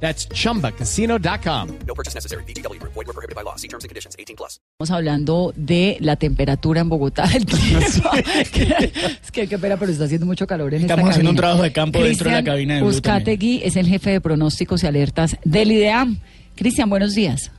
[0.00, 1.68] That's chumbacasino.com.
[1.86, 2.44] No purchase necessary.
[2.44, 2.80] BGW.
[2.82, 3.56] Void were prohibited by law.
[3.56, 4.14] See terms and conditions.
[4.18, 4.60] 18 plus.
[4.78, 7.80] Estamos hablando de la temperatura en Bogotá, el clima.
[9.22, 11.62] es que qué pena, pero está haciendo mucho calor en esta Estamos haciendo un trabajo
[11.62, 14.82] de campo dentro de la Cristian cabina de Blue Uzcategui es el jefe de pronósticos
[14.84, 16.18] y alertas del IDEAM.
[16.54, 17.50] Cristian, buenos días.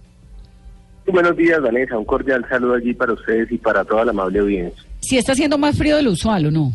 [1.08, 1.98] Buenos días, Vanessa.
[1.98, 4.84] Un cordial saludo allí para ustedes y para toda la amable audiencia.
[5.00, 6.74] Si está haciendo más frío de lo usual o no.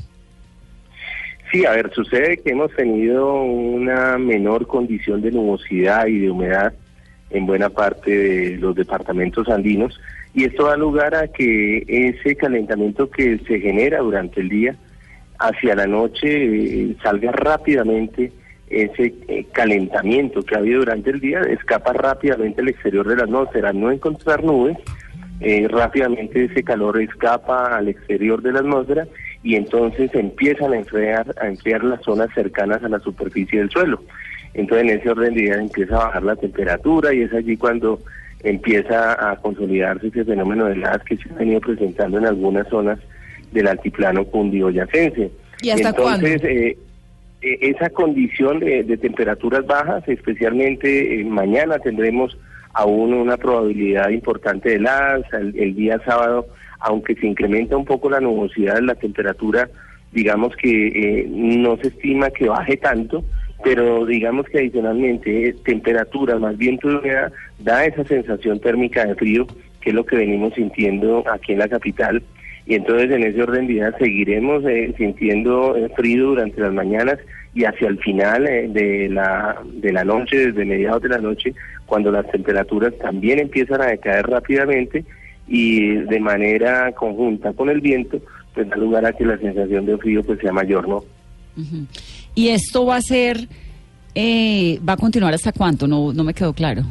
[1.53, 6.73] Sí, a ver, sucede que hemos tenido una menor condición de nubosidad y de humedad
[7.29, 10.01] en buena parte de los departamentos andinos
[10.33, 14.77] y esto da lugar a que ese calentamiento que se genera durante el día
[15.39, 18.33] hacia la noche eh, salga rápidamente
[18.71, 23.25] ese eh, calentamiento que ha habido durante el día, escapa rápidamente al exterior de la
[23.25, 24.79] atmósfera, no encontrar nubes,
[25.41, 29.07] eh, rápidamente ese calor escapa al exterior de la atmósfera
[29.43, 34.03] y entonces empiezan a enfriar, a enfriar las zonas cercanas a la superficie del suelo.
[34.55, 37.99] Entonces en ese orden de ideas empieza a bajar la temperatura y es allí cuando
[38.43, 42.99] empieza a consolidarse ese fenómeno de heladas que se ha venido presentando en algunas zonas
[43.53, 45.31] del altiplano cundiboyacense.
[45.63, 46.49] ¿Y hasta Entonces, cuándo?
[46.49, 46.77] eh,
[47.43, 52.37] eh, esa condición de, de temperaturas bajas, especialmente eh, mañana tendremos
[52.75, 56.47] aún una probabilidad importante de heladas, el, el día sábado,
[56.81, 59.69] aunque se incrementa un poco la nubosidad, la temperatura,
[60.13, 63.25] digamos que eh, no se estima que baje tanto,
[63.65, 69.47] pero digamos que adicionalmente eh, temperatura más de humedad da esa sensación térmica de frío,
[69.81, 72.23] que es lo que venimos sintiendo aquí en la capital.
[72.67, 77.19] Y entonces en ese orden de ideas seguiremos eh, sintiendo eh, frío durante las mañanas
[77.55, 81.55] y hacia el final eh, de la de la noche, desde mediados de la noche,
[81.93, 85.05] cuando las temperaturas también empiezan a decaer rápidamente
[85.47, 88.19] y de manera conjunta con el viento,
[88.55, 91.05] pues da lugar a que la sensación de frío pues sea mayor, ¿no?
[92.35, 93.47] Y esto va a ser,
[94.15, 96.83] eh, va a continuar hasta cuánto, no, no me quedó claro.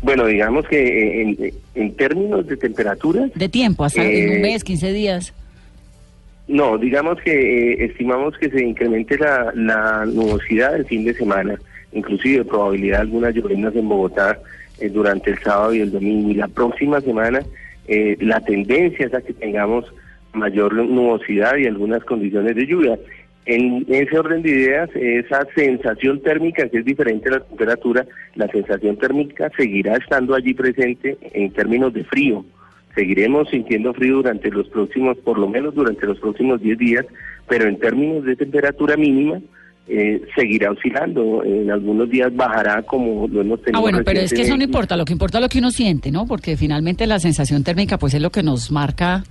[0.00, 4.40] Bueno, digamos que eh, en, en términos de temperaturas, De tiempo, hasta en un Eh,
[4.40, 5.34] mes, 15 días.
[6.48, 11.58] No, digamos que eh, estimamos que se incremente la, la nubosidad el fin de semana,
[11.92, 14.38] inclusive probabilidad de algunas lluvias en Bogotá
[14.80, 16.30] eh, durante el sábado y el domingo.
[16.30, 17.40] Y la próxima semana
[17.88, 19.84] eh, la tendencia es a que tengamos
[20.32, 22.98] mayor nubosidad y algunas condiciones de lluvia.
[23.46, 28.04] En ese orden de ideas, esa sensación térmica, que es diferente a la temperatura,
[28.34, 32.44] la sensación térmica seguirá estando allí presente en términos de frío
[32.96, 37.06] seguiremos sintiendo frío durante los próximos, por lo menos durante los próximos 10 días,
[37.46, 39.40] pero en términos de temperatura mínima
[39.88, 41.42] eh, seguirá oscilando.
[41.44, 43.78] En algunos días bajará como lo hemos tenido.
[43.78, 45.70] Ah, bueno, pero es que eso no importa, lo que importa es lo que uno
[45.70, 46.26] siente, ¿no?
[46.26, 49.24] Porque finalmente la sensación térmica pues es lo que nos marca...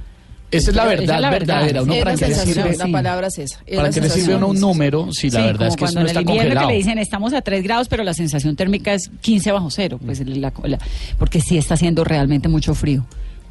[0.51, 1.55] Esa es la Esa es verdad la verdad.
[1.55, 1.83] verdadera.
[1.83, 3.59] Uno Es para la qué sirve, la palabra es esa.
[3.65, 5.99] es para qué le sirve uno un número si la Sí, verdad es que eso
[5.99, 6.67] no está congelado.
[6.67, 9.99] que le dicen estamos a 3 grados, pero la sensación térmica es 15 bajo cero,
[10.05, 10.79] pues la- la-
[11.17, 13.05] porque sí está haciendo realmente mucho frío.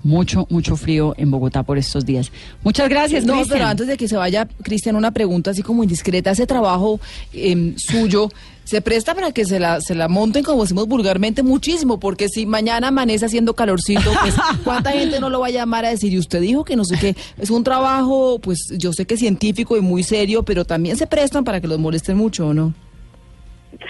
[0.04, 2.30] Mucho, mucho frío en Bogotá por estos días.
[2.62, 6.30] Muchas gracias, No, pero antes de que se vaya, Cristian, una pregunta así como indiscreta.
[6.30, 7.00] Ese trabajo
[7.32, 8.28] em, suyo
[8.64, 12.44] se presta para que se la, se la monten, como decimos vulgarmente, muchísimo, porque si
[12.44, 14.34] mañana amanece haciendo calorcito, pues
[14.64, 16.98] cuánta gente no lo va a llamar a decir, y usted dijo que no sé
[16.98, 21.06] qué, es un trabajo, pues yo sé que científico y muy serio, pero también se
[21.06, 22.74] prestan para que los molesten mucho, ¿o no?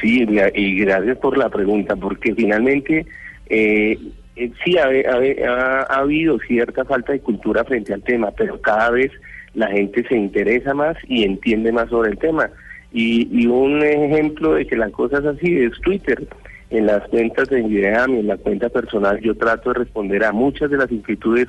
[0.01, 3.07] Sí, y gracias por la pregunta, porque finalmente
[3.49, 3.99] eh,
[4.37, 8.61] eh, sí ha, ha- ha- ha habido cierta falta de cultura frente al tema, pero
[8.61, 9.11] cada vez
[9.55, 12.51] la gente se interesa más y entiende más sobre el tema.
[12.93, 16.27] Y, y un ejemplo de que la cosa es así es Twitter.
[16.71, 20.33] En las cuentas de Ideam y en la cuenta personal yo trato de responder a
[20.33, 21.47] muchas de las inquietudes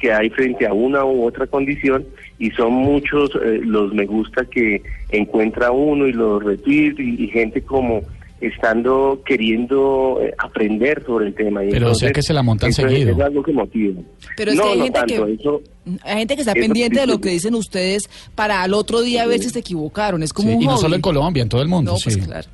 [0.00, 2.04] que hay frente a una u otra condición
[2.38, 7.62] y son muchos eh, los me gusta que encuentra uno y los retweets y gente
[7.62, 8.02] como
[8.46, 11.64] estando queriendo eh, aprender sobre el tema.
[11.64, 13.12] Y Pero o sea que se la montan eso seguido.
[13.12, 14.00] Es, algo que motiva.
[14.36, 15.62] Pero es no, que hay no gente tanto, que- eso-
[16.02, 17.20] Hay gente que está pendiente sí, de lo sí.
[17.20, 20.22] que dicen ustedes para al otro día ver si se equivocaron.
[20.22, 21.92] Es como Sí, un y no solo en Colombia, en todo el mundo.
[21.92, 22.20] No, pues sí.
[22.20, 22.48] claro.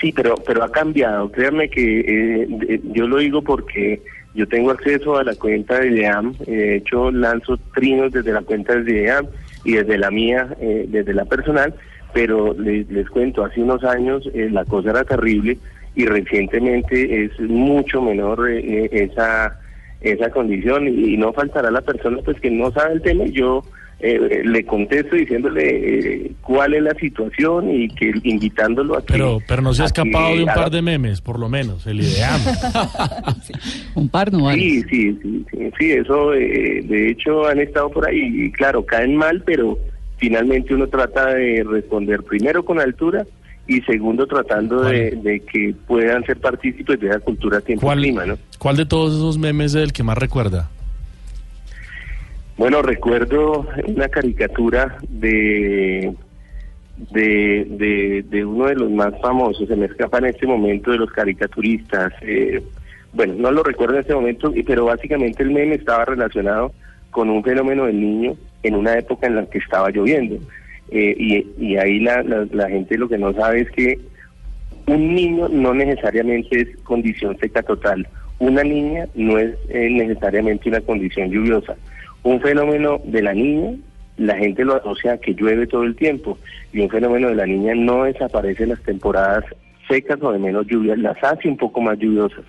[0.00, 1.30] Sí, pero pero ha cambiado.
[1.30, 4.02] Créanme que eh, yo lo digo porque
[4.34, 6.34] yo tengo acceso a la cuenta de IDEAM.
[6.46, 9.26] eh, De hecho, lanzo trinos desde la cuenta de IDEAM
[9.64, 11.74] y desde la mía, eh, desde la personal.
[12.14, 15.58] Pero les, les cuento, hace unos años eh, la cosa era terrible
[15.94, 19.60] y recientemente es mucho menor eh, eh, esa
[20.00, 23.64] esa condición y, no faltará la persona pues que no sabe el tema y yo
[24.00, 29.38] eh, le contesto diciéndole eh, cuál es la situación y que invitándolo a que Pero,
[29.48, 32.00] pero no se ha que escapado de un par de memes, por lo menos, el
[32.02, 32.38] ideal.
[33.94, 34.60] Un par no vale.
[34.60, 38.84] Sí, sí, sí, sí, sí, eso eh, de hecho han estado por ahí y claro,
[38.84, 39.78] caen mal, pero
[40.24, 43.26] finalmente uno trata de responder primero con altura
[43.66, 48.38] y segundo tratando de, de que puedan ser partícipes de esa cultura tiempo-clima, ¿no?
[48.58, 50.70] ¿Cuál de todos esos memes es el que más recuerda?
[52.56, 56.14] Bueno, recuerdo una caricatura de,
[57.10, 60.98] de, de, de uno de los más famosos, se me escapa en este momento de
[60.98, 62.12] los caricaturistas.
[62.22, 62.62] eh,
[63.12, 66.72] bueno, no lo recuerdo en este momento, pero básicamente el meme estaba relacionado
[67.14, 70.36] con un fenómeno del niño en una época en la que estaba lloviendo.
[70.90, 74.00] Eh, y, ahí la, la, la gente lo que no sabe es que
[74.86, 78.06] un niño no necesariamente es condición seca total.
[78.40, 81.76] Una niña no es eh, necesariamente una condición lluviosa.
[82.24, 83.76] Un fenómeno de la niña,
[84.16, 86.36] la gente lo asocia a que llueve todo el tiempo.
[86.72, 89.44] Y un fenómeno de la niña no desaparece en las temporadas
[89.88, 92.44] secas o de menos lluvias, las hace un poco más lluviosas.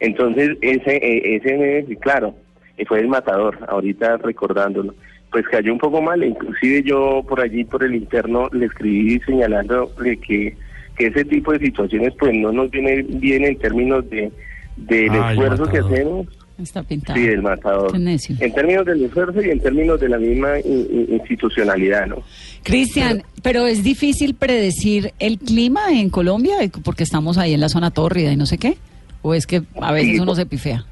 [0.00, 2.47] Entonces, ese, eh, ese meme, claro, eh,
[2.86, 4.94] fue el matador, ahorita recordándolo.
[5.30, 9.20] Pues cayó un poco mal, e inclusive yo por allí, por el interno, le escribí
[9.26, 10.56] señalando de que,
[10.96, 14.30] que ese tipo de situaciones pues no nos viene bien en términos de
[14.76, 16.26] del Ay, esfuerzo que hacemos,
[16.56, 17.18] Está pintado.
[17.18, 17.94] sí, del matador.
[17.96, 22.22] En términos del esfuerzo y en términos de la misma in- in- institucionalidad, ¿no?
[22.62, 26.54] Cristian, pero es difícil predecir el clima en Colombia
[26.84, 28.76] porque estamos ahí en la zona tórrida y no sé qué.
[29.22, 30.84] ¿O es que a veces Sí, uno se pifea?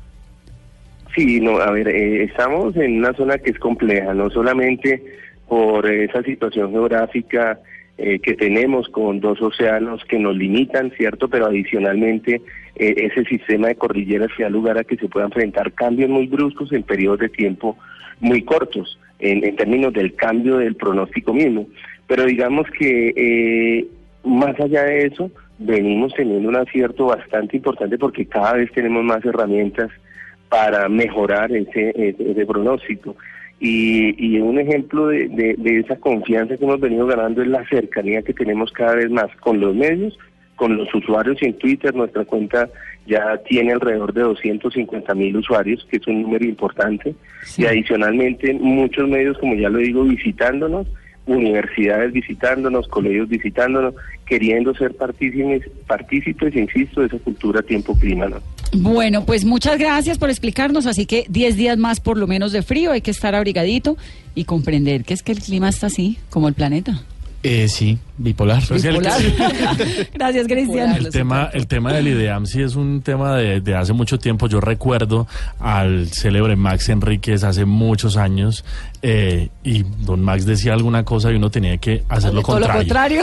[1.17, 5.03] Sí, no, a ver, eh, estamos en una zona que es compleja, no solamente
[5.49, 7.59] por esa situación geográfica
[7.97, 11.29] eh, que tenemos con dos océanos que nos limitan, ¿cierto?
[11.29, 12.43] Pero adicionalmente
[12.75, 16.27] eh, ese sistema de cordilleras que da lugar a que se puedan enfrentar cambios muy
[16.27, 17.79] bruscos en periodos de tiempo
[18.21, 21.67] muy cortos, en, en términos del cambio del pronóstico mismo.
[22.07, 23.87] Pero digamos que eh,
[24.25, 29.25] más allá de eso, venimos teniendo un acierto bastante importante porque cada vez tenemos más
[29.25, 29.91] herramientas
[30.49, 33.17] para mejorar ese, ese, ese pronóstico.
[33.59, 37.67] Y, y un ejemplo de, de- de esa confianza que hemos venido ganando es la
[37.69, 40.19] cercanía que tenemos cada vez más con los medios,
[40.57, 41.95] con los usuarios en Twitter.
[41.95, 42.69] Nuestra cuenta
[43.07, 47.15] ya tiene alrededor de 250 mil usuarios, que es un número importante.
[47.57, 50.87] Y adicionalmente muchos medios, como ya lo digo, visitándonos,
[51.27, 53.95] universidades visitándonos, colegios visitándonos,
[54.27, 58.27] queriendo ser partícipes, partícipes, insisto, de esa cultura tiempo-clima.
[58.29, 58.37] ¿no?
[58.79, 60.87] Bueno, pues muchas gracias por explicarnos.
[60.87, 63.97] Así que 10 días más por lo menos de frío, hay que estar abrigadito
[64.35, 67.03] y comprender que es que el clima está así, como el planeta.
[67.49, 68.61] Eh, sí, bipolar.
[68.67, 68.83] Pues
[70.15, 70.97] gracias, Cristian.
[70.97, 74.49] el tema, el tema del IDEAM sí es un tema de, de hace mucho tiempo.
[74.49, 75.27] Yo recuerdo
[75.61, 78.65] al célebre Max Enríquez hace muchos años
[79.03, 82.67] eh, y don Max decía alguna cosa y uno tenía que hacer lo Todo lo
[82.67, 83.21] contrario.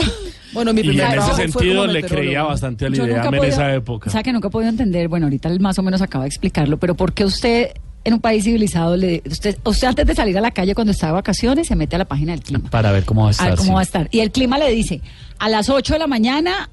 [0.54, 3.74] Bueno, mi Y primer en ese sentido le creía bastante al IDEAM en podía- esa
[3.74, 4.08] época.
[4.08, 6.28] O sea, que nunca he podido entender, bueno, ahorita él más o menos acaba de
[6.28, 7.70] explicarlo, pero ¿por qué usted
[8.04, 11.06] en un país civilizado, le, usted, usted antes de salir a la calle cuando está
[11.06, 12.68] de vacaciones se mete a la página del clima?
[12.70, 13.48] Para ver cómo va a a estar.
[13.48, 13.74] ver cómo sí.
[13.74, 14.08] va a estar.
[14.10, 15.00] Y el clima le dice,
[15.38, 16.68] a las 8 de la mañana,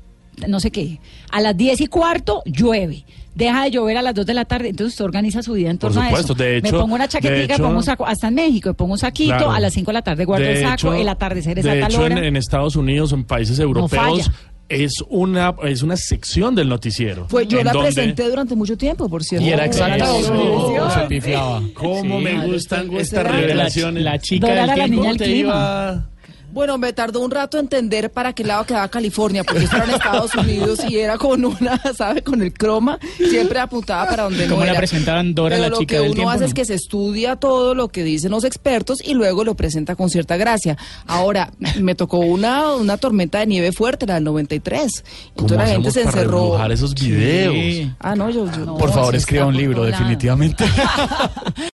[0.47, 0.99] no sé qué,
[1.31, 3.05] a las 10 y cuarto llueve.
[3.33, 5.77] Deja de llover a las 2 de la tarde, entonces usted organiza su vida en
[5.77, 6.43] Por torno supuesto, a eso.
[6.43, 8.99] de hecho- me pongo una hecho- pongo un saco, hasta en México, me pongo un
[8.99, 9.51] saquito, Claro.
[9.53, 11.79] a las 5 de la tarde guardo el saco, hecho- el atardecer es a de
[11.79, 12.17] tal hecho, hora.
[12.17, 14.29] en, en Estados Unidos, en países europeos.
[14.71, 17.27] Es una es una sección del noticiero.
[17.29, 19.45] Pues yo la donde- presenté durante mucho tiempo, por cierto.
[19.45, 20.33] Y era exacta Eso.
[20.33, 21.61] o se pifiaba.
[21.73, 22.23] ¿Cómo Sí.
[22.23, 24.03] me gustan estas revelaciones?
[24.03, 25.33] La chica del tiempo te clima.
[25.39, 26.07] iba...
[26.51, 29.91] Bueno, me tardó un rato entender para qué lado quedaba California, porque esto era en
[29.91, 32.21] Estados Unidos y era con una, ¿sabe?
[32.23, 34.79] Con el croma, siempre apuntaba para donde no ¿Cómo la era.
[34.79, 36.55] presentaban Dora, Pero la lo chica que del uno tiempo, hace es no?
[36.55, 40.37] que se estudia todo lo que dicen los expertos y luego lo presenta con cierta
[40.37, 40.77] gracia.
[41.07, 45.03] Ahora, me tocó una, una tormenta de nieve fuerte, la del 93.
[45.35, 46.65] ¿Cómo Entonces la gente se para encerró.
[46.71, 47.53] esos videos?
[47.53, 47.91] Sí.
[47.99, 48.45] Ah, no, yo...
[48.51, 50.65] yo- No, Por favor, escriba un libro, definitivamente.